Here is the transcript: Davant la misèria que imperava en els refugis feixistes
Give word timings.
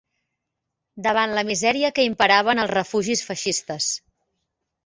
Davant 1.07 1.35
la 1.39 1.43
misèria 1.51 1.93
que 1.99 2.05
imperava 2.11 2.57
en 2.57 2.65
els 2.65 2.73
refugis 2.79 3.25
feixistes 3.29 3.91